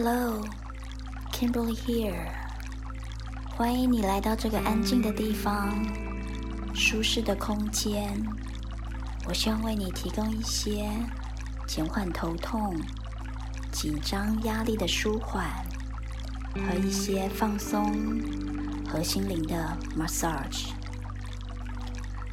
[0.00, 2.30] Hello，Kimberly here。
[3.56, 5.74] 欢迎你来到这个安静的地方，
[6.72, 8.16] 舒适的空间。
[9.26, 10.88] 我希望为你提供一些
[11.66, 12.80] 减缓头痛、
[13.72, 15.44] 紧张、压力的舒缓，
[16.54, 17.92] 和一些放松
[18.88, 20.68] 和心灵的 massage。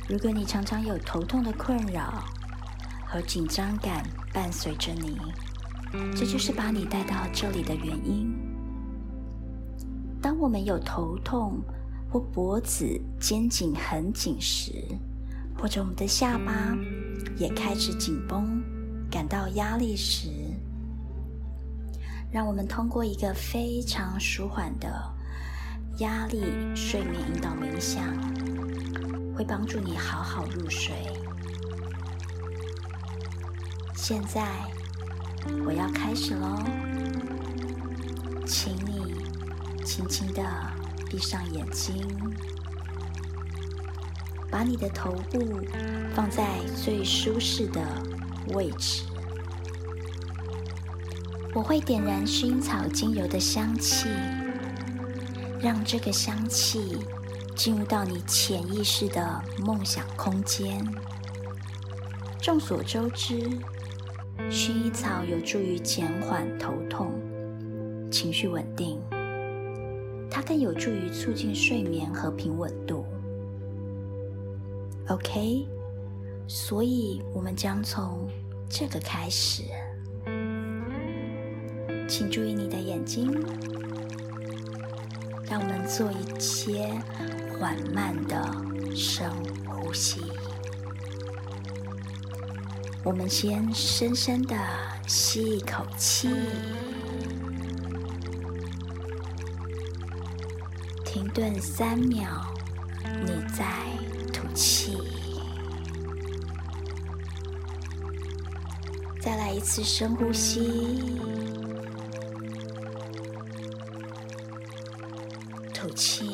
[0.07, 2.23] 如果你常常有头痛的困扰
[3.07, 5.19] 和紧张感伴随着你，
[6.15, 8.33] 这就是把你带到这里的原因。
[10.21, 11.61] 当我们有头痛
[12.09, 14.73] 或脖子、肩颈很紧时，
[15.57, 16.75] 或者我们的下巴
[17.37, 18.61] 也开始紧绷、
[19.09, 20.29] 感到压力时，
[22.31, 24.87] 让我们通过一个非常舒缓的
[25.99, 26.43] 压力
[26.75, 28.03] 睡眠引导冥想，
[29.35, 30.95] 会帮助你好好入睡。
[33.95, 34.45] 现在
[35.65, 36.57] 我要开始喽，
[38.45, 39.15] 请你。
[39.85, 40.43] 轻轻的
[41.09, 41.95] 闭上眼睛，
[44.49, 45.61] 把你的头部
[46.13, 47.81] 放在最舒适的
[48.47, 49.03] 位置。
[51.53, 54.09] 我会点燃薰衣草精油的香气，
[55.61, 56.97] 让这个香气
[57.55, 60.83] 进入到你潜意识的梦想空间。
[62.41, 63.49] 众所周知，
[64.49, 67.11] 薰衣草有助于减缓头痛、
[68.11, 68.99] 情绪稳定。
[70.29, 73.05] 它更有助于促进睡眠和平稳度。
[75.07, 75.65] OK，
[76.47, 78.27] 所以我们将从
[78.69, 79.63] 这个开始，
[82.07, 83.31] 请注意你的眼睛，
[85.49, 86.89] 让我们做一些
[87.57, 88.43] 缓慢的
[88.93, 89.31] 深
[89.67, 90.19] 呼吸。
[93.05, 94.57] 我们先深深的
[95.07, 96.27] 吸一口气。
[101.05, 102.25] 停顿三秒，
[103.23, 103.63] 你再
[104.33, 104.97] 吐气。
[109.21, 111.03] 再来一次深呼吸，
[115.71, 116.31] 吐气。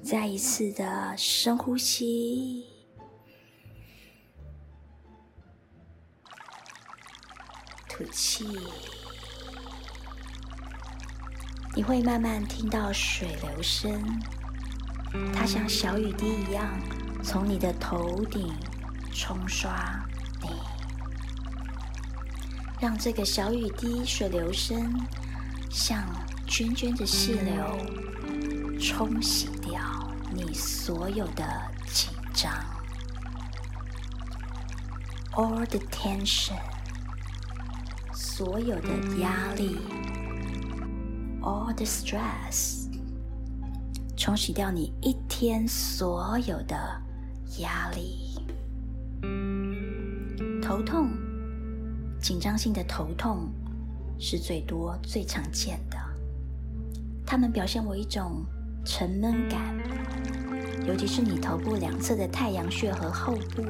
[0.00, 2.64] 再一次的深呼吸，
[7.98, 8.46] 吐气。
[11.74, 14.22] 你会慢慢听到水流声，
[15.34, 16.64] 它像小雨滴一样
[17.24, 18.54] 从你的头顶
[19.12, 20.00] 冲刷
[20.40, 20.48] 你，
[22.80, 24.94] 让这个小雨滴水流声
[25.68, 26.04] 像
[26.46, 29.80] 涓涓的细流，冲洗掉
[30.32, 31.44] 你所有的
[31.92, 32.52] 紧张
[35.32, 36.54] ，all the tension，
[38.38, 38.88] 所有的
[39.18, 39.76] 压力。
[41.42, 42.86] All the stress，
[44.16, 46.76] 冲洗掉你一天所有的
[47.58, 48.40] 压力。
[50.62, 51.08] 头痛、
[52.20, 53.48] 紧张性的头痛
[54.20, 55.98] 是最多、最常见的。
[57.26, 58.44] 它们表现为一种
[58.84, 59.76] 沉闷感，
[60.86, 63.64] 尤其是你头部两侧的太阳穴和后部，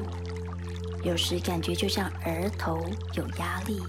[1.03, 3.81] 有时感觉就像额头有压力。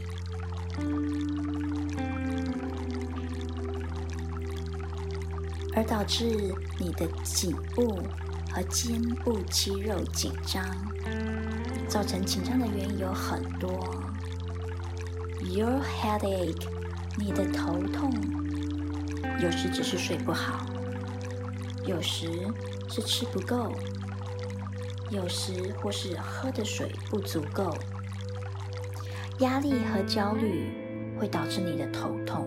[5.75, 8.03] 而导致你的颈部
[8.53, 10.65] 和肩部肌肉紧张，
[11.89, 13.71] 造成紧张的原因有很多。
[15.43, 16.67] Your headache，
[17.17, 18.13] 你的头痛，
[19.41, 20.67] 有时只是睡不好，
[21.87, 22.29] 有时
[22.89, 23.73] 是吃不够，
[25.11, 27.75] 有时或是喝的水不足够。
[29.41, 30.71] 压力和焦虑
[31.19, 32.47] 会导致你的头痛，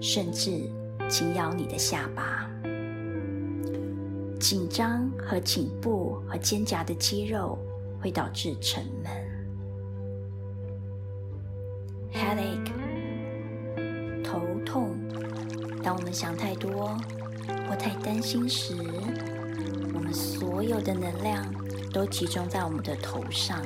[0.00, 0.62] 甚至。
[1.08, 2.50] 紧咬你的下巴，
[4.40, 7.56] 紧张和颈部和肩胛的肌肉
[8.00, 9.12] 会导致沉闷。
[12.12, 12.72] Headache，
[14.24, 14.96] 头痛。
[15.80, 16.98] 当我们想太多
[17.68, 18.74] 或太担心时，
[19.94, 21.46] 我们所有的能量
[21.92, 23.62] 都集中在我们的头上，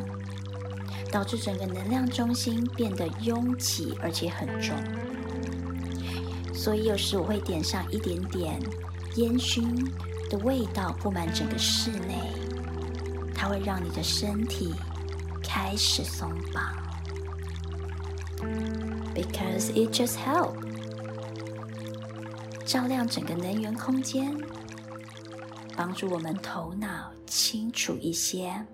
[1.11, 4.77] 导致整个能量中心变得拥挤而且很重。
[6.55, 8.61] 所以有时我会点上一点点
[9.17, 9.75] 烟熏
[10.29, 12.19] 的味道，布满整个室内，
[13.35, 14.75] 它会让你的身体
[15.43, 16.63] 开始松绑
[19.15, 20.55] ，because it just help，
[22.65, 24.37] 照亮整个能源空间，
[25.77, 28.67] 帮助我们头脑清楚一些。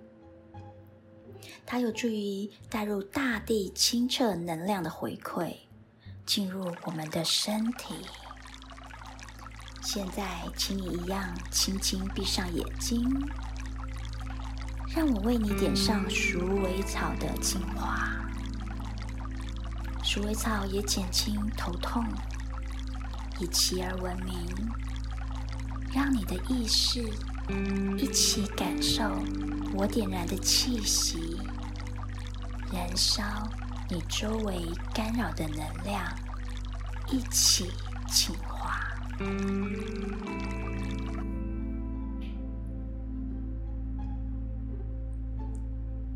[1.67, 5.57] 它有助于带入大地清澈能量的回馈，
[6.25, 7.95] 进入我们的身体。
[9.83, 13.05] 现在，请你一样轻轻闭上眼睛，
[14.95, 18.13] 让我为你点上鼠尾草的精华。
[20.03, 22.05] 鼠尾草也减轻头痛，
[23.41, 24.35] 以其而闻名。
[25.95, 27.03] 让你的意识
[27.97, 29.03] 一起感受
[29.73, 31.39] 我点燃的气息，
[32.73, 33.23] 燃烧
[33.89, 34.61] 你周围
[34.93, 36.03] 干扰的能量，
[37.11, 37.71] 一起
[38.09, 38.81] 净化。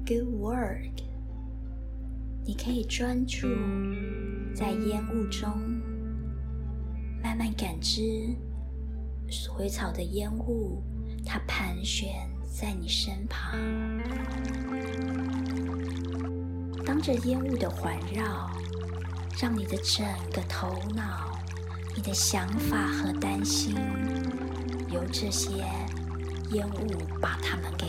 [0.04, 1.04] Good work！
[2.44, 3.46] 你可以专注
[4.54, 5.56] 在烟雾中，
[7.22, 8.34] 慢慢感知
[9.28, 10.82] 鼠尾草的烟雾，
[11.24, 13.56] 它盘旋在你身旁。
[17.00, 18.50] 当着烟雾的环绕，
[19.40, 20.04] 让你的整
[20.34, 21.40] 个头脑。
[21.96, 23.74] 你的想法和担心，
[24.90, 25.64] 由这些
[26.50, 27.86] 烟雾把它们给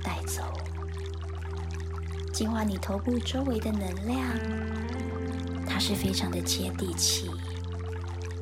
[0.00, 0.44] 带走，
[2.32, 4.22] 净化你头部周围的能量。
[5.66, 7.28] 它是非常的接地气，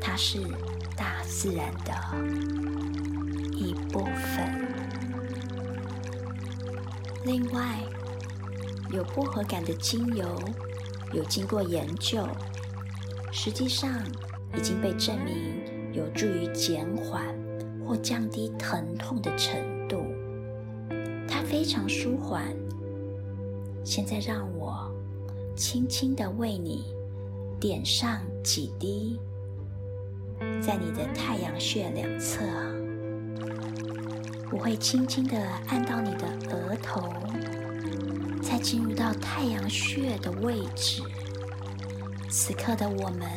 [0.03, 0.39] 它是
[0.95, 1.95] 大自然的
[3.57, 4.69] 一部分。
[7.25, 7.79] 另外，
[8.95, 10.25] 有薄荷感的精油
[11.13, 12.27] 有经过研究，
[13.33, 13.91] 实际上。
[14.57, 15.35] 已经被证明
[15.93, 17.25] 有助于减缓
[17.85, 19.97] 或降低疼痛的程度，
[21.27, 22.55] 它非常舒缓。
[23.85, 24.89] 现在让我
[25.57, 26.95] 轻轻的为你
[27.59, 29.19] 点上几滴，
[30.63, 32.45] 在你的太阳穴两侧，
[34.53, 35.37] 我会轻轻的
[35.67, 37.03] 按到你的额头，
[38.55, 41.03] 再进入到太阳穴的位置。
[42.31, 43.29] 此刻的我们。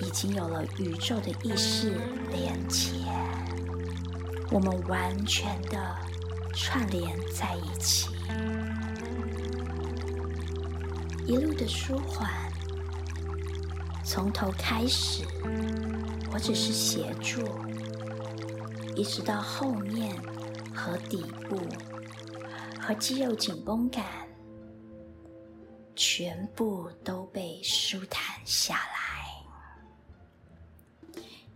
[0.00, 1.98] 已经有了宇宙的意识
[2.30, 2.90] 连接，
[4.50, 5.96] 我们完全的
[6.52, 8.10] 串联在一起，
[11.26, 12.28] 一路的舒缓。
[14.04, 15.24] 从头开始，
[16.32, 17.48] 我只是协助，
[18.94, 20.14] 一直到后面
[20.74, 21.56] 和底部
[22.86, 24.04] 和肌肉紧绷感，
[25.96, 29.32] 全部都被舒坦下来。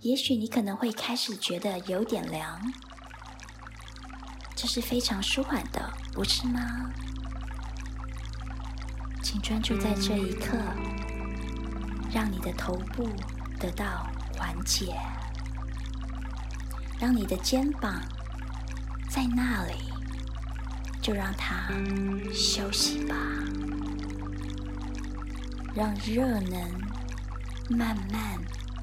[0.01, 2.59] 也许你可能会开始觉得有点凉，
[4.57, 6.91] 这是非常舒缓的，不是吗？
[9.23, 10.57] 请专注在这一刻，
[12.11, 13.07] 让你的头部
[13.61, 14.99] 得到缓解，
[16.99, 18.01] 让你的肩膀
[19.11, 19.88] 在那里，
[21.09, 21.73] 就让它
[22.35, 23.17] 休息吧，
[25.75, 26.61] 让热能
[27.71, 28.39] 慢慢。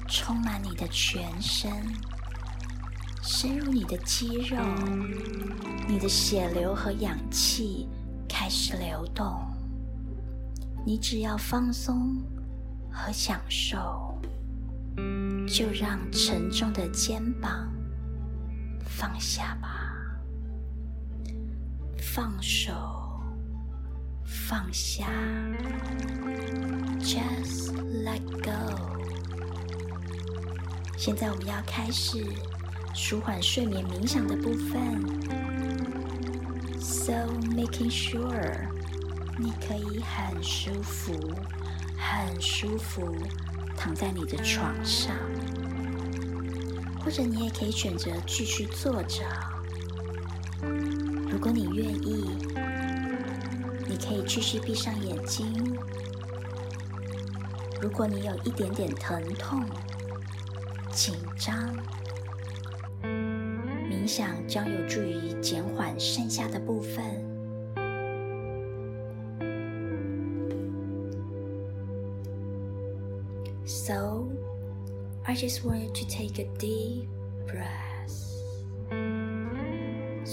[0.08, 1.70] 充满你的全身，
[3.22, 4.56] 深入你的肌肉，
[5.88, 7.88] 你的血流和氧气
[8.28, 9.40] 开始流动。
[10.84, 12.22] 你只要放松
[12.90, 14.20] 和享受，
[15.48, 17.68] 就让沉重的肩膀
[18.84, 19.75] 放下吧，
[22.16, 22.72] 放手，
[24.24, 25.06] 放下
[26.98, 27.74] ，just
[28.06, 28.96] let go。
[30.96, 32.24] 现在我们要开始
[32.94, 34.98] 舒缓睡眠冥想的部分
[36.80, 37.12] ，so
[37.54, 38.66] making sure
[39.38, 41.12] 你可以很舒服、
[41.98, 43.14] 很舒服
[43.76, 45.14] 躺在你的床上，
[47.04, 49.22] 或者你也可以选择继续坐着。
[51.36, 52.24] 如果你愿意，
[53.86, 55.46] 你可以继续闭上眼睛。
[57.78, 59.62] 如果你有一点点疼痛，
[60.90, 61.76] 紧张，
[63.02, 67.04] 冥想将有助于减缓剩下的部分。
[73.66, 74.30] So,
[75.24, 77.08] I just wanted to take a deep
[77.46, 77.95] breath.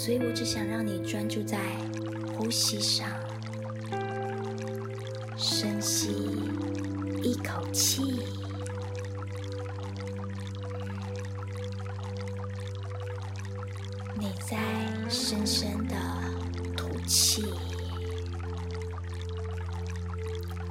[0.04, 1.58] 所以我只想让你专注在
[2.36, 3.08] 呼吸上，
[5.38, 6.10] 深吸
[7.22, 8.02] 一口气。
[14.20, 14.58] 你再
[15.10, 15.96] 深深的
[16.76, 17.46] 吐气，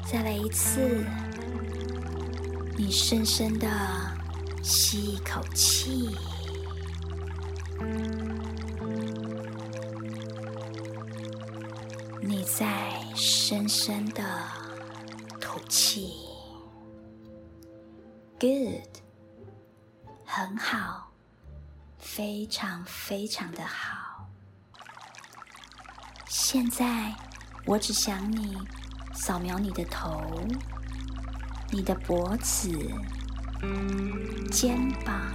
[0.04, 1.06] 再来一次。
[2.76, 3.66] 你深深的
[4.62, 6.10] 吸一口气，
[12.58, 14.22] 再深深的
[15.40, 16.12] 吐气
[18.38, 18.98] ，Good，
[20.26, 21.12] 很好，
[21.98, 24.28] 非常非常的好。
[26.28, 27.14] 现在
[27.64, 28.58] 我只想你
[29.14, 30.22] 扫描你的头、
[31.70, 32.70] 你的脖子、
[34.50, 35.32] 肩膀，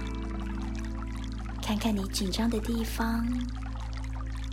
[1.60, 3.26] 看看你紧张的地方。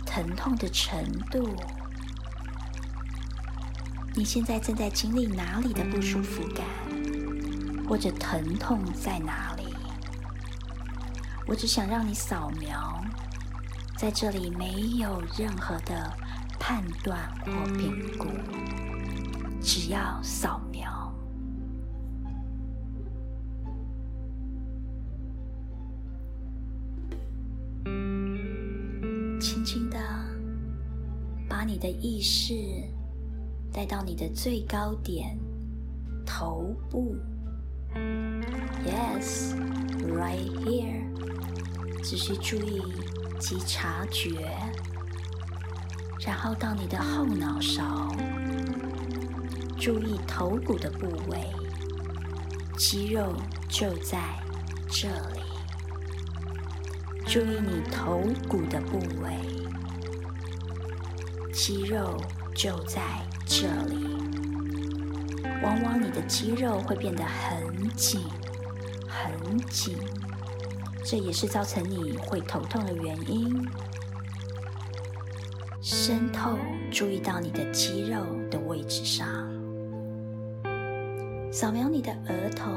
[0.04, 1.54] 疼痛的程度，
[4.18, 6.64] 你现在正在经历哪里的不舒服感，
[7.86, 9.64] 或者疼痛在哪里？
[11.46, 13.04] 我只想让你扫描，
[13.94, 16.10] 在这里没有任何的
[16.58, 18.26] 判断或评估，
[19.60, 21.12] 只要扫描。
[29.62, 29.98] 轻的
[31.48, 32.54] 把你的意识
[33.76, 35.38] 带到你的最高点——
[36.24, 37.14] 头部。
[38.86, 41.04] Yes，right here。
[42.02, 42.80] 只需注意
[43.38, 44.48] 及察觉，
[46.26, 48.16] 然后到你的后脑勺，
[49.78, 51.44] 注意头骨的部位，
[52.78, 53.34] 肌肉
[53.68, 54.18] 就在
[54.88, 55.42] 这里。
[57.26, 59.36] 注意你头骨的部位，
[61.52, 62.18] 肌肉
[62.54, 63.02] 就在
[63.46, 64.04] 这里。
[65.62, 68.20] 往往你的肌肉会变得很紧、
[69.08, 69.96] 很紧，
[71.02, 73.66] 这也是造成你会头痛的原因。
[75.80, 76.58] 深透，
[76.90, 79.26] 注意到你的肌肉的位置上，
[81.50, 82.72] 扫描你的额头、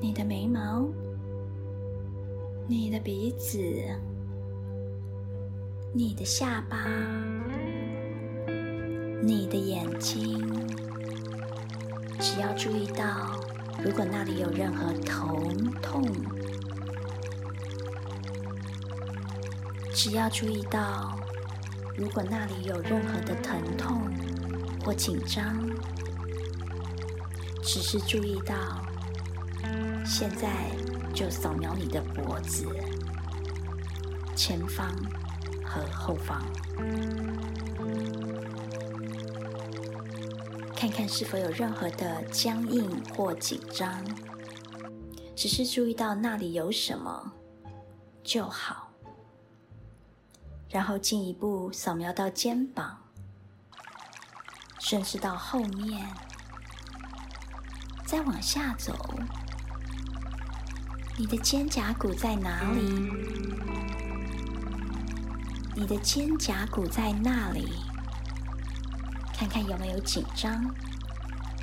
[0.00, 0.86] 你的眉毛。
[2.68, 3.58] 你的鼻子，
[5.92, 6.78] 你的下巴，
[9.22, 10.42] 你的眼睛，
[12.18, 13.30] 只要注意到，
[13.82, 16.04] 如果那里有任何疼痛，
[19.94, 21.16] 只要注意到，
[21.96, 24.02] 如果那里有任何的疼痛
[24.84, 25.56] 或紧张，
[27.62, 28.54] 只是注意到，
[30.04, 30.48] 现在。
[31.14, 32.66] 就扫描你的脖子、
[34.34, 34.88] 前方
[35.62, 36.40] 和后方，
[40.82, 44.04] 看看是否有任何的僵硬或紧张。
[45.36, 47.32] 只是注意到那里有什么
[48.24, 48.90] 就好。
[50.68, 52.98] 然后进一步扫描到肩膀，
[54.80, 56.04] 甚至到后面，
[58.04, 58.92] 再往下走。
[61.16, 62.82] 你的肩胛骨在哪里？
[65.76, 67.68] 你的肩胛骨在那里？
[69.42, 70.72] 看看有没有紧张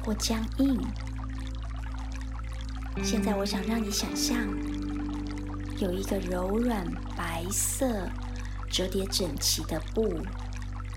[0.04, 0.78] 或僵硬。
[3.02, 4.38] 现在我想让你想象，
[5.78, 8.10] 有一个柔软白色、
[8.70, 10.22] 折叠整齐的布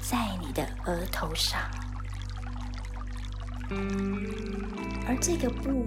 [0.00, 1.60] 在你的额头上，
[5.06, 5.86] 而这个布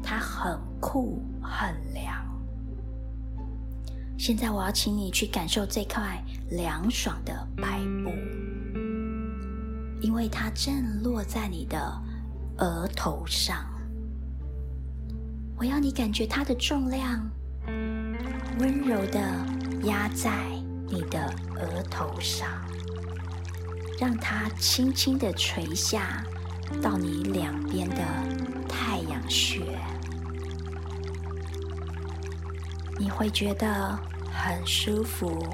[0.00, 1.20] 它很酷。
[1.42, 2.14] 很凉。
[4.16, 8.12] 现在我要请你去感受这块凉爽的白布，
[10.00, 12.02] 因为它正落在你的
[12.58, 13.64] 额头上。
[15.56, 17.30] 我要你感觉它的重量，
[18.58, 19.20] 温柔的
[19.84, 20.32] 压在
[20.88, 22.48] 你的额头上，
[23.98, 26.24] 让它轻轻的垂下
[26.82, 27.96] 到你两边的
[28.66, 29.60] 太阳穴。
[32.98, 33.98] 你会觉得
[34.30, 35.46] 很舒服，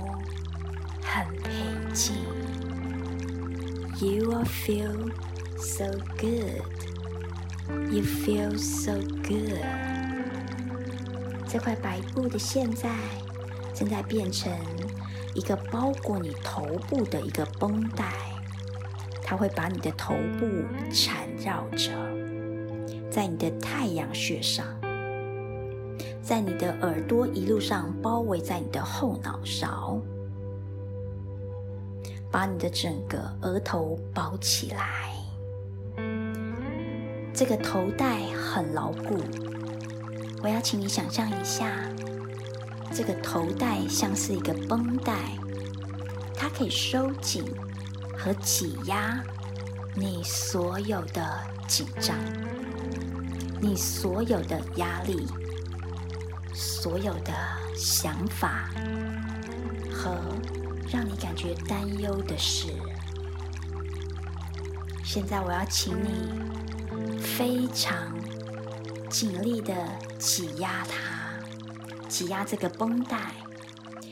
[1.03, 2.15] 很平静。
[3.99, 5.11] You will feel
[5.57, 6.63] so good.
[7.91, 9.65] You feel so good.
[11.49, 12.91] 这块白布的现在
[13.75, 14.53] 正在变成
[15.35, 18.13] 一个包裹你头部的一个绷带，
[19.23, 20.47] 它会把你的头部
[20.93, 21.91] 缠绕着，
[23.11, 24.67] 在你的太阳穴上。
[26.23, 29.99] 在你的耳朵一路上包围在你的后脑勺，
[32.37, 35.11] 把你的整个额头包起来。
[37.33, 39.19] 这个头带很牢固，
[40.43, 41.67] 我要请你想象一下，
[42.93, 45.15] 这个头带像是一个绷带，
[46.37, 47.43] 它可以收紧
[48.19, 49.19] 和挤压
[49.95, 52.15] 你所有的紧张，
[53.63, 55.27] 你所有的压力。
[56.53, 57.33] 所有的
[57.75, 58.71] 想法
[59.91, 60.19] 和
[60.91, 62.69] 让你感觉担忧的事。
[65.05, 67.95] 现在我要请你非常
[69.09, 69.75] 尽力的
[70.19, 73.33] 挤压它，挤压这个绷带。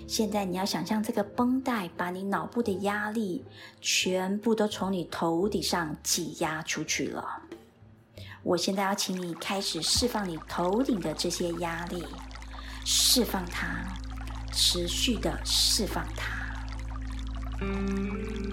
[0.06, 3.44] 现在你要想象这个绷带把你脑部的压力
[3.80, 7.42] 全部都从你头顶上挤压出去了。
[8.44, 12.04] 我现在要请你开始释放你头顶的这些压力，
[12.84, 13.66] 释放它，
[14.52, 16.43] 持续的释放它，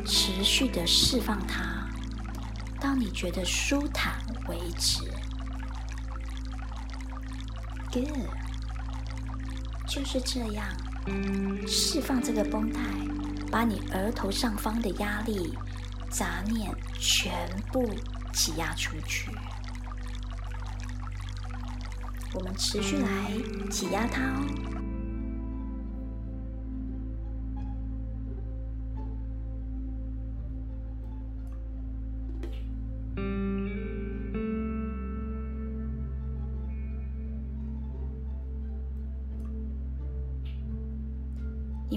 [0.05, 1.87] 持续的释放它，
[2.79, 4.13] 到你觉得舒坦
[4.47, 5.03] 为止。
[7.91, 8.27] Good，
[9.87, 10.65] 就是这样。
[11.67, 12.79] 释放这个绷带，
[13.51, 15.57] 把你额头上方的压力、
[16.09, 17.93] 杂念全部
[18.31, 19.31] 挤压出去。
[22.33, 23.33] 我们持续来
[23.69, 24.80] 挤压它哦。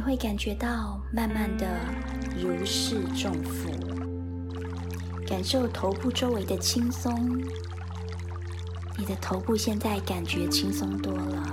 [0.04, 1.66] 会感觉到慢慢的
[2.38, 3.70] 如释重负，
[5.26, 7.42] 感受头部周围的轻松。
[8.98, 11.50] 你的头部现在感觉轻松多了，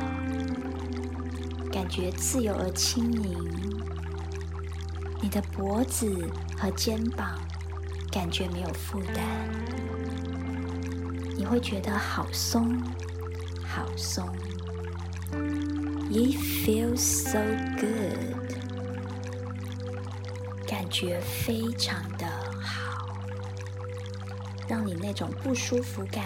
[1.72, 3.50] 感觉自由而轻盈。
[5.22, 7.39] 你的脖子和肩膀
[8.12, 9.24] 感觉没有负担，
[11.38, 12.77] 你会觉得好松，
[13.63, 14.27] 好松。
[16.13, 17.39] It feels so
[17.80, 18.53] good，
[20.68, 22.27] 感觉非常的
[22.62, 23.18] 好，
[24.68, 26.25] 让你那种不舒服感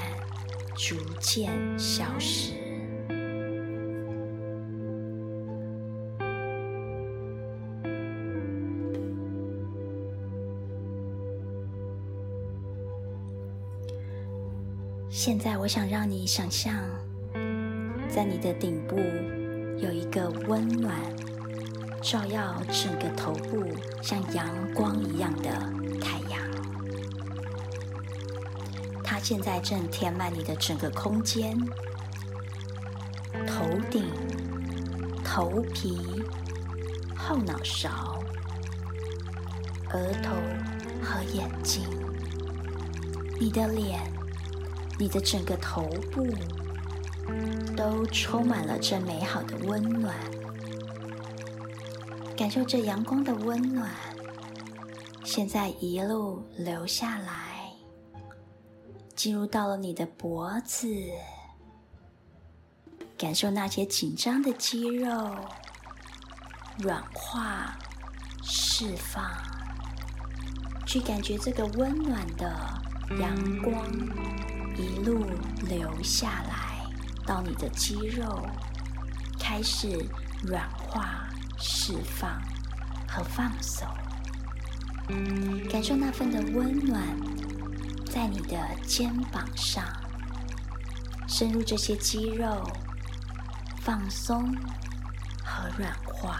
[0.76, 2.54] 逐渐消失。
[15.12, 16.74] 现在，我想让你想象，
[18.10, 18.96] 在你的顶部。
[19.86, 20.96] 有一个温暖
[22.02, 23.64] 照耀整个头部，
[24.02, 25.52] 像阳光一样的
[26.02, 26.42] 太阳，
[29.04, 31.56] 它现在正填满你的整个空间，
[33.46, 34.06] 头顶、
[35.24, 36.02] 头皮、
[37.16, 38.24] 后脑勺、
[39.94, 40.36] 额头
[41.04, 41.84] 和眼睛，
[43.40, 44.02] 你的脸，
[44.98, 46.26] 你的整个头部。
[47.76, 50.16] 都充满了这美好的温暖，
[52.38, 53.90] 感受这阳光的温暖，
[55.24, 57.72] 现在一路流下来，
[59.16, 60.88] 进入到了你的脖子，
[63.18, 65.36] 感受那些紧张的肌肉
[66.80, 67.78] 软化、
[68.44, 69.24] 释放，
[70.86, 72.54] 去感觉这个温暖的
[73.20, 73.86] 阳光
[74.78, 75.26] 一路
[75.68, 76.65] 流下来。
[77.26, 78.48] 到你的肌肉
[79.40, 80.06] 开始
[80.44, 82.40] 软化、释放
[83.08, 83.86] 和放手，
[85.70, 87.02] 感受那份的温暖
[88.06, 89.84] 在你的肩膀上，
[91.28, 92.64] 深入这些肌肉，
[93.82, 94.56] 放松
[95.44, 96.40] 和软化。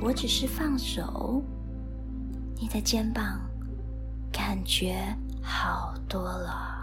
[0.00, 1.42] 我只是放手，
[2.60, 3.40] 你的肩膀
[4.32, 6.73] 感觉好多了。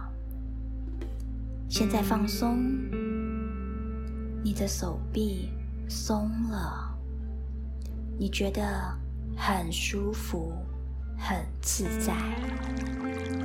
[1.71, 2.57] 现在放松，
[4.43, 5.49] 你的手臂
[5.87, 6.93] 松了，
[8.19, 8.61] 你觉得
[9.37, 10.51] 很舒服、
[11.17, 12.13] 很自在。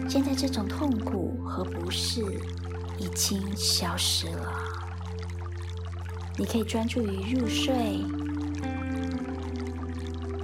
[0.09, 2.21] 现在这种痛苦和不适
[2.99, 4.53] 已经消失了，
[6.37, 8.03] 你可以专注于入睡。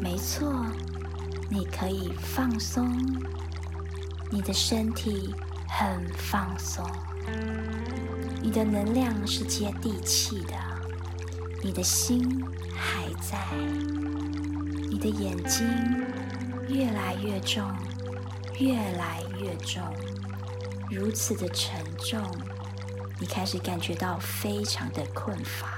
[0.01, 0.65] 没错，
[1.51, 2.97] 你可以放松，
[4.31, 5.35] 你的身体
[5.67, 6.89] 很放松。
[8.43, 10.55] 你的能量是接地气的，
[11.63, 13.39] 你的心还在，
[14.91, 15.67] 你的眼睛
[16.69, 17.65] 越来越重，
[18.59, 19.83] 越来越重，
[20.91, 22.21] 如此的沉重，
[23.21, 25.69] 你开始感觉到非常的困乏。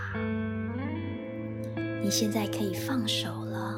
[2.02, 3.74] 你现在可以放手了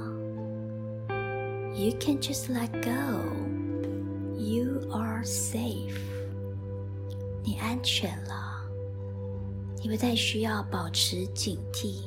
[1.75, 3.21] ，You can just let go.
[4.37, 6.16] You are safe.
[7.47, 8.61] 你安全了。
[9.81, 12.03] 你不再需要保持警惕，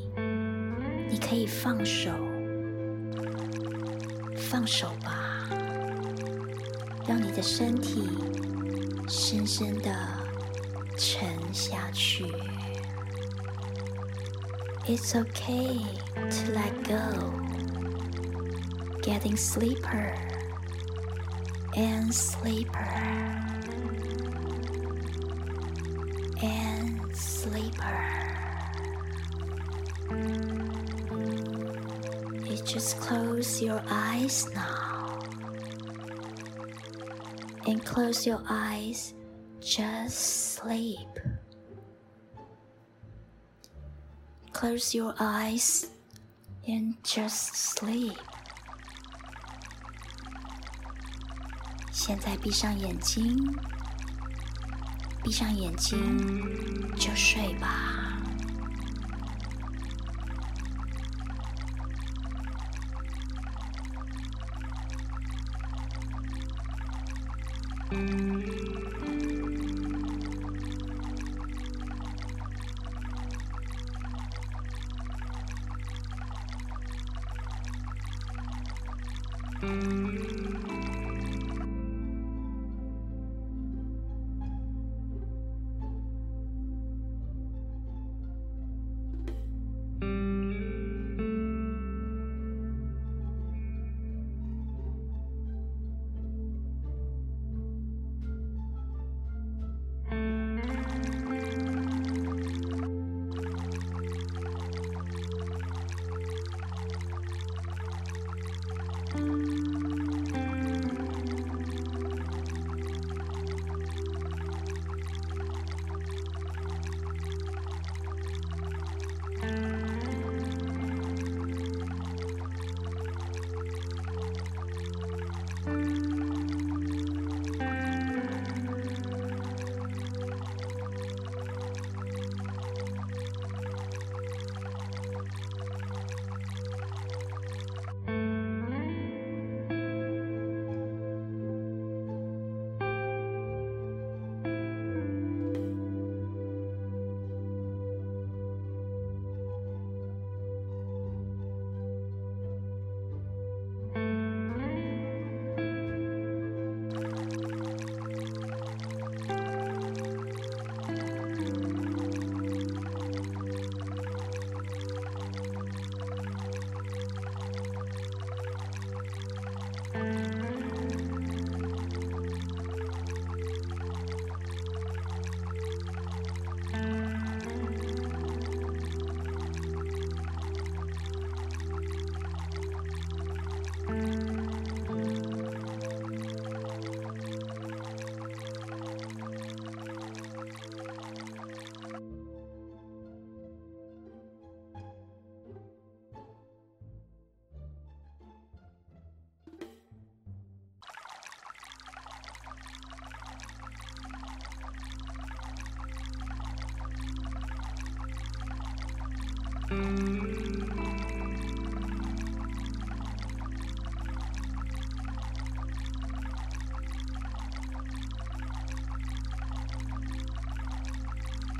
[1.09, 2.11] 你可以放手，
[4.35, 5.49] 放手吧，
[7.07, 8.09] 让你的身体
[9.07, 9.95] 深深的
[10.97, 12.25] 沉下去。
[14.85, 15.79] It's okay
[16.13, 17.31] to let go,
[19.01, 20.13] getting sleeper.
[21.75, 23.58] and sleeper
[26.42, 28.00] and sleeper.
[32.44, 35.20] You just close your eyes now
[37.66, 39.14] and close your eyes,
[39.60, 41.08] just sleep.
[44.52, 45.90] Close your eyes
[46.66, 48.18] and just sleep.
[51.92, 53.56] 现在闭上眼睛，
[55.29, 55.99] 闭上眼睛
[56.95, 57.99] 就睡吧。